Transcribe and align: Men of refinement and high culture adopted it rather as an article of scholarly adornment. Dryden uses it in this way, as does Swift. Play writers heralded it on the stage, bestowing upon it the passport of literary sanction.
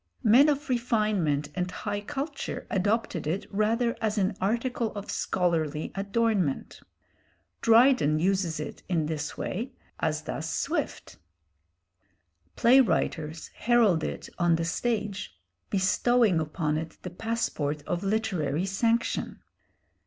Men 0.23 0.49
of 0.49 0.67
refinement 0.67 1.49
and 1.53 1.69
high 1.69 2.01
culture 2.01 2.65
adopted 2.71 3.27
it 3.27 3.45
rather 3.51 3.95
as 4.01 4.17
an 4.17 4.35
article 4.41 4.91
of 4.95 5.11
scholarly 5.11 5.91
adornment. 5.93 6.81
Dryden 7.61 8.17
uses 8.17 8.59
it 8.59 8.81
in 8.89 9.05
this 9.05 9.37
way, 9.37 9.73
as 9.99 10.23
does 10.23 10.49
Swift. 10.49 11.17
Play 12.55 12.79
writers 12.81 13.49
heralded 13.53 14.09
it 14.09 14.29
on 14.39 14.55
the 14.55 14.65
stage, 14.65 15.39
bestowing 15.69 16.39
upon 16.39 16.79
it 16.79 16.97
the 17.03 17.11
passport 17.11 17.83
of 17.83 18.01
literary 18.03 18.65
sanction. 18.65 19.37